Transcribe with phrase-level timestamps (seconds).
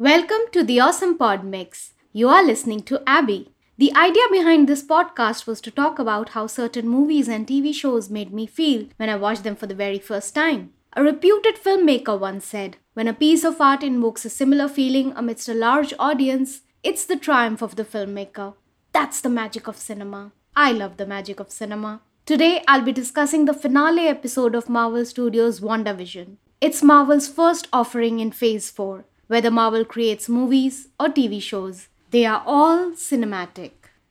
[0.00, 1.92] Welcome to the Awesome Pod Mix.
[2.14, 3.52] You are listening to Abby.
[3.76, 8.08] The idea behind this podcast was to talk about how certain movies and TV shows
[8.08, 10.72] made me feel when I watched them for the very first time.
[10.94, 15.50] A reputed filmmaker once said, When a piece of art invokes a similar feeling amidst
[15.50, 18.54] a large audience, it's the triumph of the filmmaker.
[18.92, 20.32] That's the magic of cinema.
[20.56, 22.00] I love the magic of cinema.
[22.24, 26.36] Today, I'll be discussing the finale episode of Marvel Studios' WandaVision.
[26.58, 31.86] It's Marvel's first offering in Phase 4 whether Marvel creates movies or TV shows.
[32.10, 33.70] They are all cinematic.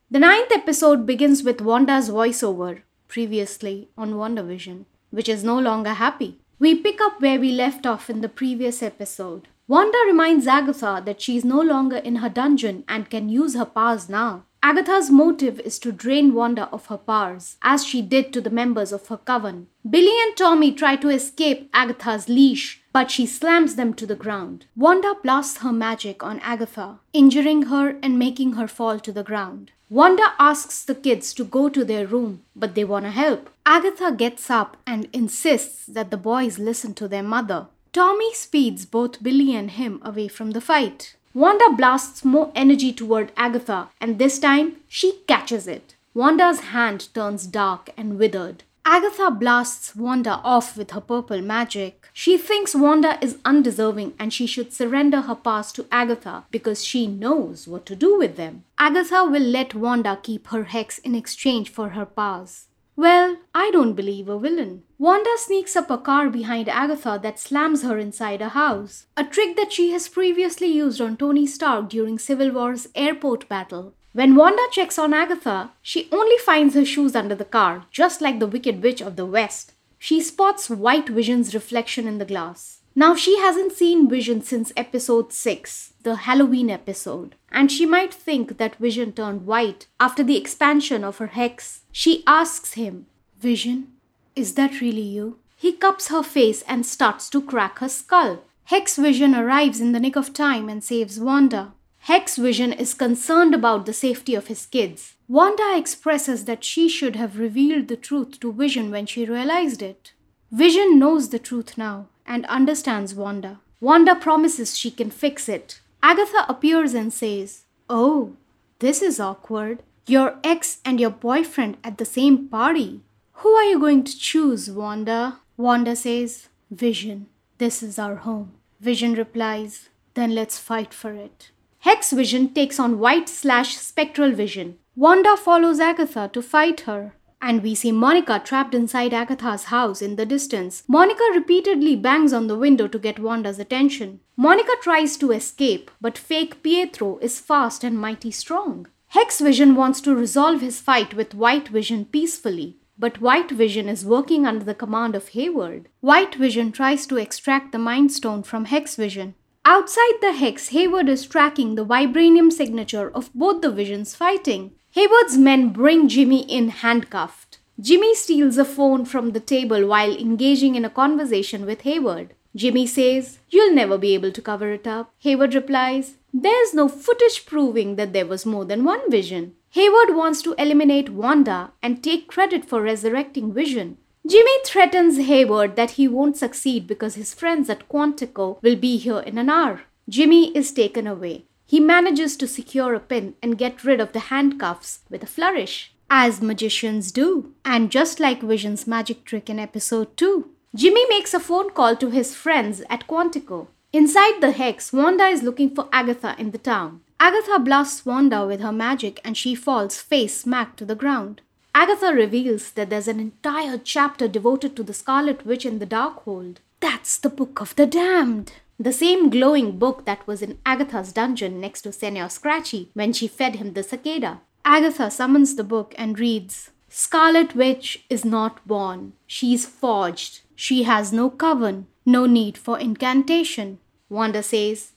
[0.10, 6.40] The ninth episode begins with Wanda's voiceover, previously on WandaVision, which is no longer happy.
[6.58, 9.50] We pick up where we left off in the previous episode.
[9.68, 13.66] Wanda reminds Agatha that she is no longer in her dungeon and can use her
[13.66, 14.46] powers now.
[14.64, 18.94] Agatha's motive is to drain Wanda of her powers, as she did to the members
[18.94, 19.68] of her coven.
[19.90, 24.66] Billy and Tommy try to escape Agatha's leash, but she slams them to the ground.
[24.76, 29.72] Wanda blasts her magic on Agatha, injuring her and making her fall to the ground.
[29.90, 33.50] Wanda asks the kids to go to their room, but they want to help.
[33.66, 37.68] Agatha gets up and insists that the boys listen to their mother.
[37.92, 41.16] Tommy speeds both Billy and him away from the fight.
[41.34, 45.96] Wanda blasts more energy toward Agatha, and this time she catches it.
[46.14, 48.64] Wanda's hand turns dark and withered.
[48.92, 52.08] Agatha blasts Wanda off with her purple magic.
[52.12, 57.06] She thinks Wanda is undeserving and she should surrender her powers to Agatha because she
[57.06, 58.64] knows what to do with them.
[58.80, 62.66] Agatha will let Wanda keep her hex in exchange for her powers.
[62.96, 64.82] Well, I don't believe a villain.
[64.98, 69.56] Wanda sneaks up a car behind Agatha that slams her inside a house, a trick
[69.56, 73.94] that she has previously used on Tony Stark during Civil War's airport battle.
[74.12, 78.40] When Wanda checks on Agatha, she only finds her shoes under the car, just like
[78.40, 79.74] the Wicked Witch of the West.
[80.00, 82.80] She spots White Vision's reflection in the glass.
[82.96, 88.58] Now, she hasn't seen Vision since episode 6, the Halloween episode, and she might think
[88.58, 91.82] that Vision turned white after the expansion of her hex.
[91.92, 93.06] She asks him,
[93.40, 93.90] Vision,
[94.36, 95.38] is that really you?
[95.56, 98.44] He cups her face and starts to crack her skull.
[98.66, 101.74] Hex Vision arrives in the nick of time and saves Wanda.
[102.00, 105.16] Hex Vision is concerned about the safety of his kids.
[105.28, 110.14] Wanda expresses that she should have revealed the truth to Vision when she realized it.
[110.52, 113.60] Vision knows the truth now and understands Wanda.
[113.80, 115.82] Wanda promises she can fix it.
[116.02, 118.34] Agatha appears and says, Oh,
[118.80, 119.84] this is awkward.
[120.08, 123.02] Your ex and your boyfriend at the same party.
[123.34, 125.40] Who are you going to choose, Wanda?
[125.58, 127.28] Wanda says, Vision.
[127.58, 128.54] This is our home.
[128.80, 131.52] Vision replies, Then let's fight for it.
[131.80, 134.78] Hex Vision takes on white slash spectral vision.
[134.96, 140.16] Wanda follows Agatha to fight her and we see Monica trapped inside Agatha's house in
[140.16, 140.84] the distance.
[140.88, 144.20] Monica repeatedly bangs on the window to get Wanda's attention.
[144.36, 148.88] Monica tries to escape, but fake Pietro is fast and mighty strong.
[149.08, 154.06] Hex Vision wants to resolve his fight with White Vision peacefully, but White Vision is
[154.06, 155.88] working under the command of Hayward.
[156.02, 159.36] White Vision tries to extract the Mind Stone from Hex Vision.
[159.72, 164.72] Outside the Hex, Hayward is tracking the vibranium signature of both the visions fighting.
[164.94, 167.60] Hayward's men bring Jimmy in handcuffed.
[167.80, 172.34] Jimmy steals a phone from the table while engaging in a conversation with Hayward.
[172.56, 175.14] Jimmy says, You'll never be able to cover it up.
[175.20, 179.54] Hayward replies, There's no footage proving that there was more than one vision.
[179.74, 184.00] Hayward wants to eliminate Wanda and take credit for resurrecting Vision.
[184.30, 189.22] Jimmy threatens Hayward that he won't succeed because his friends at Quantico will be here
[189.22, 189.82] in an hour.
[190.08, 191.46] Jimmy is taken away.
[191.66, 195.96] He manages to secure a pin and get rid of the handcuffs with a flourish,
[196.12, 197.54] as magicians do.
[197.66, 202.12] And just like Vision's magic trick in episode 2, Jimmy makes a phone call to
[202.12, 203.66] his friends at Quantico.
[203.92, 207.02] Inside the hex, Wanda is looking for Agatha in the town.
[207.20, 211.42] Agatha blasts Wanda with her magic and she falls face smack to the ground.
[211.76, 216.58] Agatha reveals that there's an entire chapter devoted to the Scarlet Witch in the Darkhold.
[216.80, 218.54] That's the Book of the Damned.
[218.80, 223.28] The same glowing book that was in Agatha's dungeon next to Senor Scratchy when she
[223.28, 224.42] fed him the cicada.
[224.64, 229.14] Agatha summons the book and reads Scarlet Witch is not born.
[229.28, 230.42] She is forged.
[230.56, 233.80] She has no coven, no need for incantation.
[234.10, 234.94] Wanda says,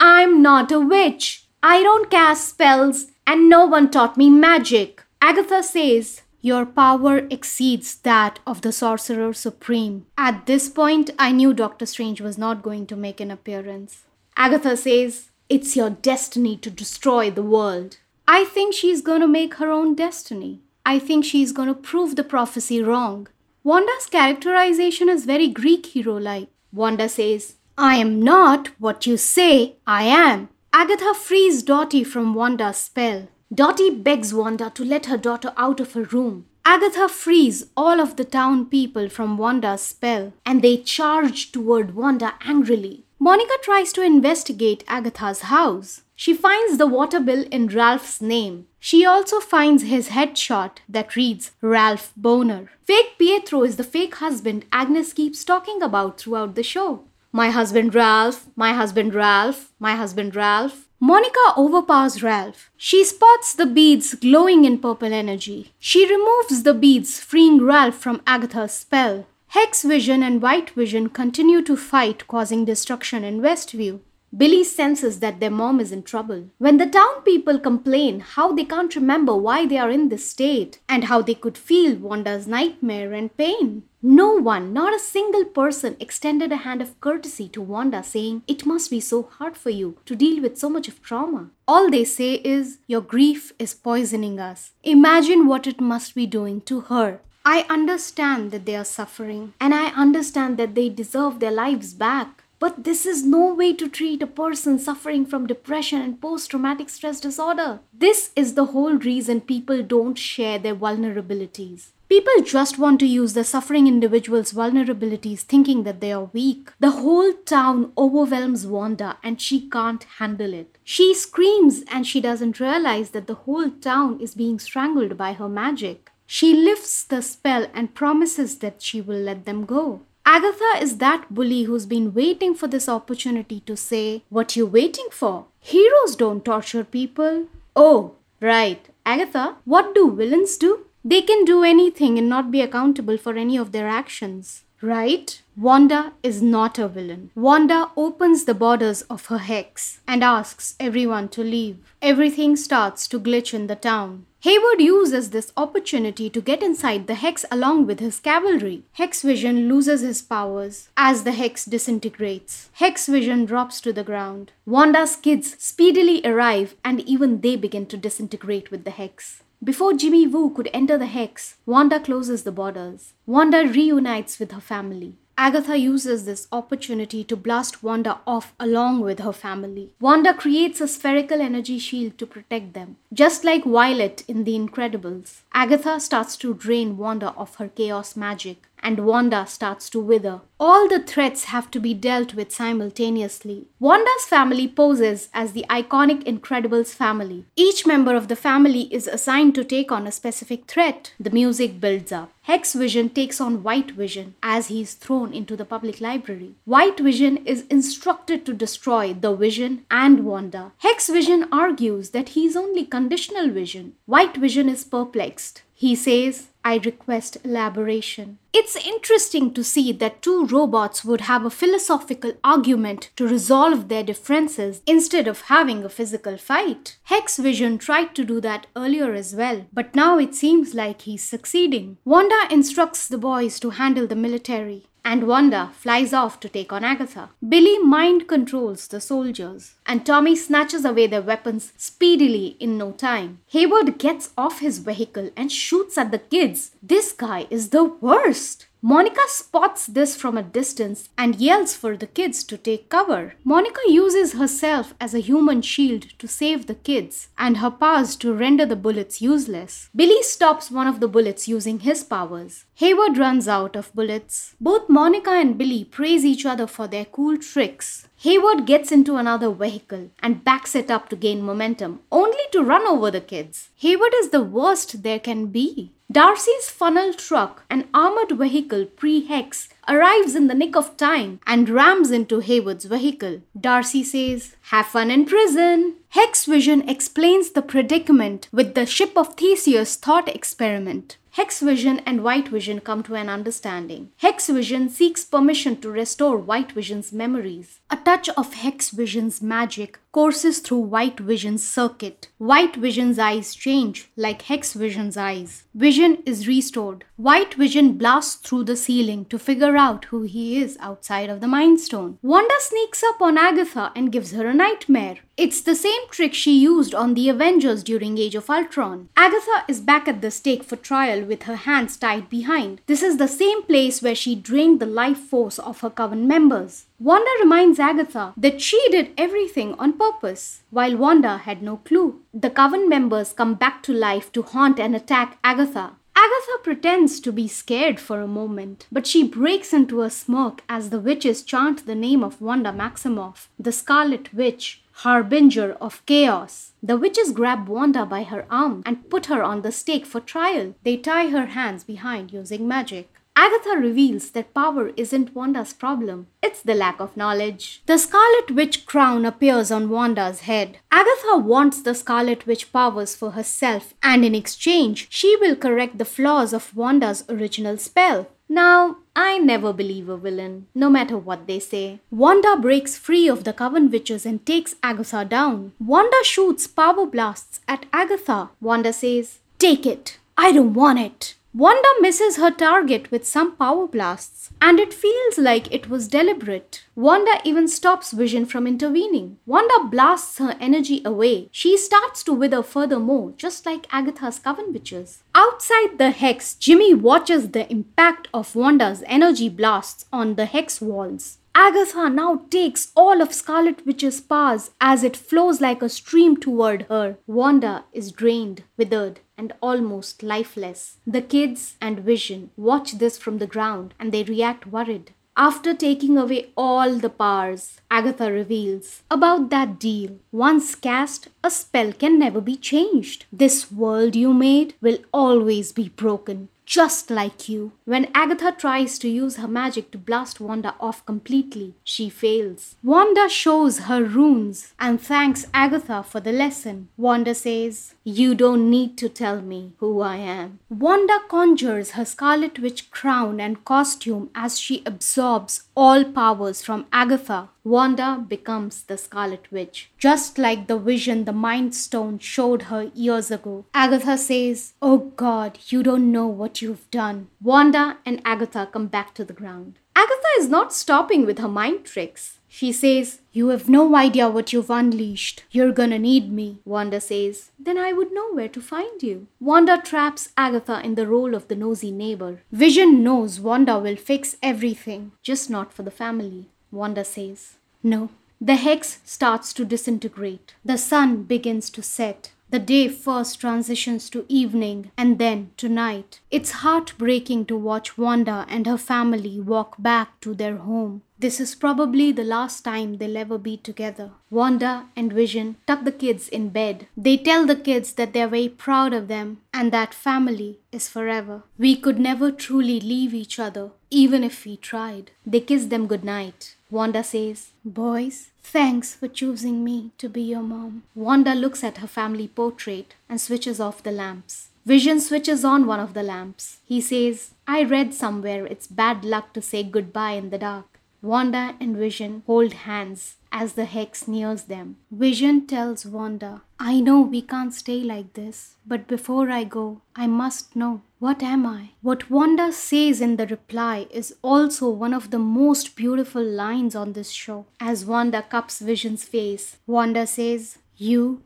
[0.00, 1.46] I'm not a witch.
[1.62, 5.04] I don't cast spells, and no one taught me magic.
[5.20, 10.06] Agatha says, your power exceeds that of the Sorcerer Supreme.
[10.16, 14.04] At this point, I knew Doctor Strange was not going to make an appearance.
[14.36, 17.96] Agatha says, It's your destiny to destroy the world.
[18.28, 20.60] I think she's going to make her own destiny.
[20.84, 23.26] I think she's going to prove the prophecy wrong.
[23.64, 26.48] Wanda's characterization is very Greek hero like.
[26.72, 30.48] Wanda says, I am not what you say I am.
[30.72, 33.26] Agatha frees Dottie from Wanda's spell.
[33.54, 36.46] Dottie begs Wanda to let her daughter out of her room.
[36.64, 42.34] Agatha frees all of the town people from Wanda's spell and they charge toward Wanda
[42.40, 43.04] angrily.
[43.20, 46.02] Monica tries to investigate Agatha's house.
[46.16, 48.66] She finds the water bill in Ralph's name.
[48.80, 52.68] She also finds his headshot that reads Ralph Bohner.
[52.82, 57.04] Fake Pietro is the fake husband Agnes keeps talking about throughout the show.
[57.30, 60.85] My husband Ralph, my husband Ralph, my husband Ralph.
[61.06, 62.68] Monica overpowers Ralph.
[62.76, 65.72] She spots the beads glowing in purple energy.
[65.78, 69.24] She removes the beads, freeing Ralph from Agatha's spell.
[69.50, 74.00] Hex Vision and White Vision continue to fight, causing destruction in Westview.
[74.36, 76.50] Billy senses that their mom is in trouble.
[76.58, 80.78] When the town people complain how they can't remember why they are in this state
[80.88, 83.84] and how they could feel Wanda's nightmare and pain.
[84.02, 88.66] No one, not a single person, extended a hand of courtesy to Wanda, saying, It
[88.66, 91.50] must be so hard for you to deal with so much of trauma.
[91.66, 94.72] All they say is, Your grief is poisoning us.
[94.84, 97.20] Imagine what it must be doing to her.
[97.44, 102.42] I understand that they are suffering, and I understand that they deserve their lives back.
[102.58, 106.88] But this is no way to treat a person suffering from depression and post traumatic
[106.88, 107.80] stress disorder.
[107.92, 111.88] This is the whole reason people don't share their vulnerabilities.
[112.08, 116.70] People just want to use the suffering individual's vulnerabilities thinking that they are weak.
[116.78, 120.78] The whole town overwhelms Wanda and she can't handle it.
[120.84, 125.48] She screams and she doesn't realize that the whole town is being strangled by her
[125.48, 126.10] magic.
[126.26, 130.02] She lifts the spell and promises that she will let them go.
[130.28, 135.06] Agatha is that bully who's been waiting for this opportunity to say, What you waiting
[135.12, 135.46] for?
[135.60, 137.46] Heroes don't torture people.
[137.76, 138.88] Oh, right.
[139.06, 140.86] Agatha, what do villains do?
[141.04, 144.64] They can do anything and not be accountable for any of their actions.
[144.82, 145.40] Right?
[145.56, 147.30] Wanda is not a villain.
[147.36, 151.78] Wanda opens the borders of her hex and asks everyone to leave.
[152.02, 154.26] Everything starts to glitch in the town.
[154.46, 158.84] Hayward uses this opportunity to get inside the hex along with his cavalry.
[158.92, 162.70] Hex Vision loses his powers as the hex disintegrates.
[162.74, 164.52] Hex Vision drops to the ground.
[164.64, 169.42] Wanda's kids speedily arrive and even they begin to disintegrate with the hex.
[169.64, 173.14] Before Jimmy Woo could enter the hex, Wanda closes the borders.
[173.26, 175.16] Wanda reunites with her family.
[175.38, 179.90] Agatha uses this opportunity to blast Wanda off along with her family.
[180.00, 182.96] Wanda creates a spherical energy shield to protect them.
[183.12, 188.62] Just like Violet in The Incredibles, Agatha starts to drain Wanda of her chaos magic
[188.86, 190.42] and Wanda starts to wither.
[190.60, 193.66] All the threats have to be dealt with simultaneously.
[193.80, 197.46] Wanda's family poses as the iconic Incredibles family.
[197.56, 201.12] Each member of the family is assigned to take on a specific threat.
[201.18, 202.30] The music builds up.
[202.42, 206.54] Hex Vision takes on White Vision as he is thrown into the public library.
[206.64, 210.70] White Vision is instructed to destroy the Vision and Wanda.
[210.78, 213.94] Hex Vision argues that he is only conditional vision.
[214.06, 215.62] White Vision is perplexed.
[215.78, 218.38] He says, I request elaboration.
[218.54, 224.02] It's interesting to see that two robots would have a philosophical argument to resolve their
[224.02, 226.96] differences instead of having a physical fight.
[227.04, 231.22] Hex Vision tried to do that earlier as well, but now it seems like he's
[231.22, 231.98] succeeding.
[232.06, 236.82] Wanda instructs the boys to handle the military and Wanda flies off to take on
[236.82, 237.30] Agatha.
[237.48, 243.38] Billy mind controls the soldiers, and Tommy snatches away their weapons speedily in no time.
[243.46, 246.72] Hayward gets off his vehicle and shoots at the kids.
[246.82, 248.66] This guy is the worst.
[248.88, 253.34] Monica spots this from a distance and yells for the kids to take cover.
[253.42, 258.32] Monica uses herself as a human shield to save the kids and her powers to
[258.32, 259.90] render the bullets useless.
[259.96, 262.64] Billy stops one of the bullets using his powers.
[262.74, 264.54] Hayward runs out of bullets.
[264.60, 268.06] Both Monica and Billy praise each other for their cool tricks.
[268.18, 272.86] Hayward gets into another vehicle and backs it up to gain momentum, only to run
[272.86, 273.70] over the kids.
[273.78, 275.90] Hayward is the worst there can be.
[276.10, 281.68] Darcy's funnel truck, an armored vehicle pre Hex, arrives in the nick of time and
[281.68, 283.42] rams into Hayward's vehicle.
[283.60, 285.96] Darcy says, Have fun in prison.
[286.10, 291.16] Hex Vision explains the predicament with the ship of Theseus thought experiment.
[291.36, 294.10] Hex Vision and White Vision come to an understanding.
[294.16, 297.80] Hex Vision seeks permission to restore White Vision's memories.
[297.90, 302.28] A touch of Hex Vision's magic courses through White Vision's circuit.
[302.38, 305.64] White Vision's eyes change like Hex Vision's eyes.
[305.76, 307.04] Vision is restored.
[307.16, 311.46] White Vision blasts through the ceiling to figure out who he is outside of the
[311.46, 312.18] Mind Stone.
[312.22, 315.18] Wanda sneaks up on Agatha and gives her a nightmare.
[315.36, 319.10] It's the same trick she used on the Avengers during Age of Ultron.
[319.18, 322.80] Agatha is back at the stake for trial with her hands tied behind.
[322.86, 326.86] This is the same place where she drained the life force of her coven members.
[326.98, 332.22] Wanda reminds Agatha that she did everything on purpose, while Wanda had no clue.
[332.38, 335.92] The coven members come back to life to haunt and attack Agatha.
[336.14, 340.90] Agatha pretends to be scared for a moment, but she breaks into a smirk as
[340.90, 346.72] the witches chant the name of Wanda Maximoff, the Scarlet Witch, harbinger of chaos.
[346.82, 350.74] The witches grab Wanda by her arm and put her on the stake for trial.
[350.82, 353.15] They tie her hands behind using magic.
[353.38, 357.82] Agatha reveals that power isn't Wanda's problem, it's the lack of knowledge.
[357.84, 360.78] The Scarlet Witch crown appears on Wanda's head.
[360.90, 366.06] Agatha wants the Scarlet Witch powers for herself, and in exchange, she will correct the
[366.06, 368.26] flaws of Wanda's original spell.
[368.48, 372.00] Now, I never believe a villain, no matter what they say.
[372.10, 375.72] Wanda breaks free of the Coven Witches and takes Agatha down.
[375.78, 378.50] Wanda shoots power blasts at Agatha.
[378.60, 380.18] Wanda says, Take it.
[380.38, 381.34] I don't want it.
[381.56, 386.84] Wanda misses her target with some power blasts, and it feels like it was deliberate.
[386.94, 389.38] Wanda even stops Vision from intervening.
[389.46, 391.48] Wanda blasts her energy away.
[391.50, 395.22] She starts to wither furthermore, just like Agatha's coven witches.
[395.34, 401.38] Outside the hex, Jimmy watches the impact of Wanda's energy blasts on the hex walls.
[401.58, 406.82] Agatha now takes all of Scarlet Witch's powers as it flows like a stream toward
[406.90, 407.16] her.
[407.26, 410.98] Wanda is drained, withered, and almost lifeless.
[411.06, 415.12] The kids and Vision watch this from the ground and they react worried.
[415.34, 420.18] After taking away all the powers, Agatha reveals about that deal.
[420.30, 423.24] Once cast, a spell can never be changed.
[423.32, 427.72] This world you made will always be broken just like you.
[427.84, 432.74] When Agatha tries to use her magic to blast Wanda off completely, she fails.
[432.82, 436.88] Wanda shows her runes and thanks Agatha for the lesson.
[436.96, 440.58] Wanda says, You don't need to tell me who I am.
[440.68, 447.48] Wanda conjures her Scarlet Witch crown and costume as she absorbs all powers from Agatha
[447.66, 453.28] Wanda becomes the Scarlet Witch, just like the vision the Mind Stone showed her years
[453.32, 453.64] ago.
[453.74, 457.26] Agatha says, Oh God, you don't know what you've done.
[457.42, 459.80] Wanda and Agatha come back to the ground.
[459.96, 462.38] Agatha is not stopping with her mind tricks.
[462.46, 465.42] She says, You have no idea what you've unleashed.
[465.50, 466.60] You're gonna need me.
[466.64, 469.26] Wanda says, Then I would know where to find you.
[469.40, 472.42] Wanda traps Agatha in the role of the nosy neighbor.
[472.52, 476.48] Vision knows Wanda will fix everything, just not for the family.
[476.76, 478.10] Wanda says, No.
[478.40, 480.54] The hex starts to disintegrate.
[480.64, 482.32] The sun begins to set.
[482.48, 486.20] The day first transitions to evening and then to night.
[486.30, 491.02] It's heartbreaking to watch Wanda and her family walk back to their home.
[491.18, 494.10] This is probably the last time they'll ever be together.
[494.30, 496.88] Wanda and Vision tuck the kids in bed.
[496.96, 501.42] They tell the kids that they're very proud of them and that family is forever.
[501.58, 505.12] We could never truly leave each other, even if we tried.
[505.24, 506.55] They kiss them goodnight.
[506.70, 510.82] Wanda says, Boys, thanks for choosing me to be your mom.
[510.94, 514.48] Wanda looks at her family portrait and switches off the lamps.
[514.64, 516.58] Vision switches on one of the lamps.
[516.64, 520.75] He says, I read somewhere it's bad luck to say goodbye in the dark.
[521.06, 524.76] Wanda and Vision hold hands as the hex nears them.
[524.90, 530.08] Vision tells Wanda, I know we can't stay like this, but before I go, I
[530.08, 531.70] must know what am I?
[531.82, 536.94] What Wanda says in the reply is also one of the most beautiful lines on
[536.94, 537.46] this show.
[537.60, 541.22] As Wanda cups Vision's face, Wanda says, You,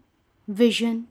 [0.49, 1.07] Vision,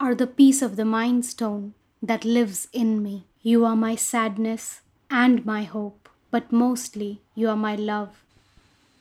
[0.00, 3.26] are the piece of the Mind Stone that lives in me.
[3.42, 8.22] You are my sadness and my hope but mostly you are my love.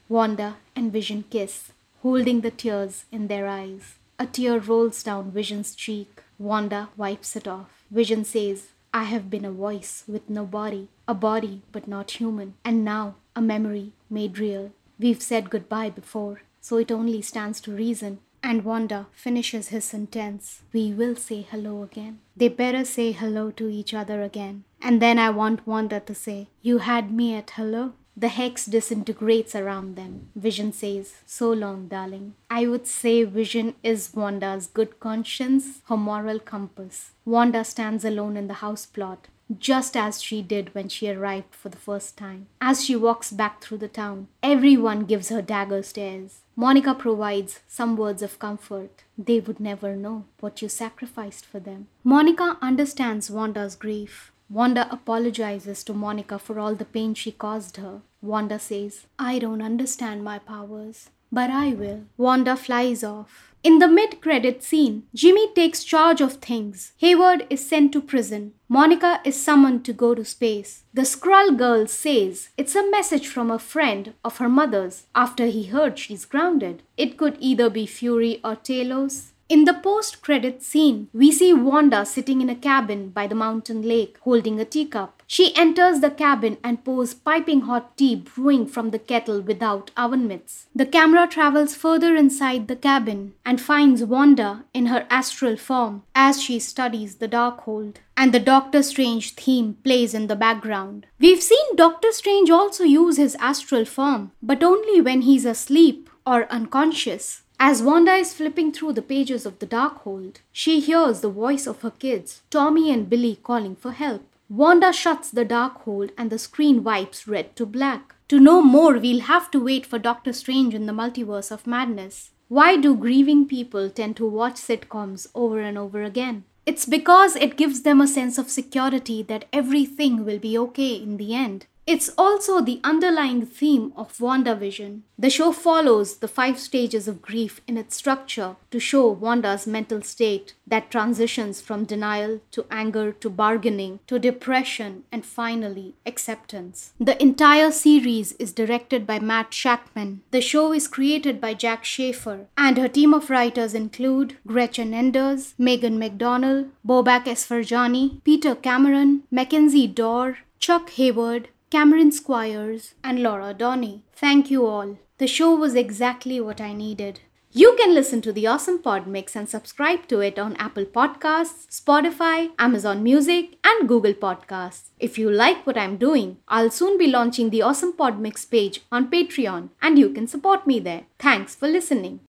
[0.10, 3.96] Wanda and Vision kiss, holding the tears in their eyes.
[4.20, 6.24] A tear rolls down Vision's cheek.
[6.40, 7.84] Wanda wipes it off.
[7.92, 12.56] Vision says, I have been a voice with no body, a body but not human,
[12.64, 14.72] and now a memory made real.
[14.98, 18.20] We've said goodbye before, so it only stands to reason.
[18.50, 20.62] And Wanda finishes his sentence.
[20.72, 22.20] We will say hello again.
[22.34, 24.64] They better say hello to each other again.
[24.82, 27.92] And then I want Wanda to say, You had me at hello.
[28.16, 30.30] The hex disintegrates around them.
[30.34, 32.36] Vision says, So long, darling.
[32.50, 37.12] I would say Vision is Wanda's good conscience, her moral compass.
[37.26, 39.28] Wanda stands alone in the house plot,
[39.58, 42.48] just as she did when she arrived for the first time.
[42.60, 46.42] As she walks back through the town, everyone gives her dagger stares.
[46.56, 49.04] Monica provides some words of comfort.
[49.18, 51.88] They would never know what you sacrificed for them.
[52.04, 54.32] Monica understands Wanda's grief.
[54.50, 58.02] Wanda apologizes to Monica for all the pain she caused her.
[58.22, 61.10] Wanda says, I don't understand my powers.
[61.32, 62.04] But I will.
[62.18, 63.48] Wanda flies off.
[63.64, 66.94] In the mid credit scene, Jimmy takes charge of things.
[66.98, 68.54] Hayward is sent to prison.
[68.70, 70.84] Monica is summoned to go to space.
[70.94, 75.66] The Skrull girl says it's a message from a friend of her mother's after he
[75.66, 76.84] heard she's grounded.
[76.96, 79.32] It could either be Fury or Talos.
[79.50, 83.82] In the post credit scene, we see Wanda sitting in a cabin by the mountain
[83.82, 85.24] lake holding a teacup.
[85.26, 90.28] She enters the cabin and pours piping hot tea brewing from the kettle without oven
[90.28, 90.68] mitts.
[90.76, 96.42] The camera travels further inside the cabin and finds Wanda in her astral form as
[96.42, 97.98] she studies the Darkhold.
[98.18, 101.06] And the Doctor Strange theme plays in the background.
[101.20, 106.52] We've seen Doctor Strange also use his astral form, but only when he's asleep or
[106.52, 107.44] unconscious.
[107.60, 111.82] As Wanda is flipping through the pages of the Darkhold, she hears the voice of
[111.82, 114.24] her kids, Tommy and Billy, calling for help.
[114.48, 118.14] Wanda shuts the Darkhold and the screen wipes red to black.
[118.28, 122.30] To know more, we'll have to wait for Doctor Strange in the Multiverse of Madness.
[122.48, 126.44] Why do grieving people tend to watch sitcoms over and over again?
[126.66, 131.18] It's because it gives them a sense of security that everything will be okay in
[131.18, 131.66] the end.
[131.88, 135.04] It's also the underlying theme of WandaVision.
[135.18, 140.02] The show follows the five stages of grief in its structure to show Wanda's mental
[140.02, 146.92] state that transitions from denial to anger to bargaining to depression and finally acceptance.
[147.00, 150.20] The entire series is directed by Matt Shakman.
[150.32, 155.54] The show is created by Jac Schaeffer, and her team of writers include Gretchen Enders,
[155.58, 164.04] Megan McDonnell, Bobak Esfarjani, Peter Cameron, Mackenzie Dorr, Chuck Hayward, Cameron Squires, and Laura Donney.
[164.14, 164.98] Thank you all.
[165.18, 167.20] The show was exactly what I needed.
[167.52, 171.66] You can listen to the Awesome Pod Mix and subscribe to it on Apple Podcasts,
[171.70, 174.90] Spotify, Amazon Music, and Google Podcasts.
[175.00, 178.82] If you like what I'm doing, I'll soon be launching the Awesome Pod Mix page
[178.92, 181.04] on Patreon, and you can support me there.
[181.20, 182.20] Thanks for listening.